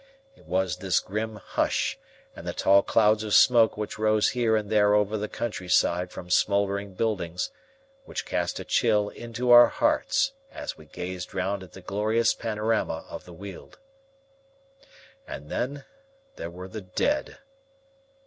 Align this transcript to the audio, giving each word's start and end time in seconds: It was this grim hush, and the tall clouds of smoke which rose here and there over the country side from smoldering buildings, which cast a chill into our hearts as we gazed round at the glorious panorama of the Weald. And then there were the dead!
It 0.35 0.45
was 0.47 0.77
this 0.77 0.99
grim 0.99 1.35
hush, 1.35 1.99
and 2.35 2.47
the 2.47 2.53
tall 2.55 2.81
clouds 2.81 3.23
of 3.23 3.35
smoke 3.35 3.77
which 3.77 3.99
rose 3.99 4.29
here 4.29 4.55
and 4.55 4.67
there 4.67 4.95
over 4.95 5.15
the 5.15 5.27
country 5.29 5.69
side 5.69 6.09
from 6.09 6.31
smoldering 6.31 6.95
buildings, 6.95 7.51
which 8.05 8.25
cast 8.25 8.59
a 8.59 8.65
chill 8.65 9.09
into 9.09 9.51
our 9.51 9.67
hearts 9.67 10.31
as 10.51 10.75
we 10.75 10.85
gazed 10.87 11.35
round 11.35 11.61
at 11.61 11.73
the 11.73 11.81
glorious 11.81 12.33
panorama 12.33 13.05
of 13.11 13.25
the 13.25 13.33
Weald. 13.33 13.77
And 15.27 15.51
then 15.51 15.85
there 16.35 16.49
were 16.49 16.67
the 16.67 16.81
dead! 16.81 17.37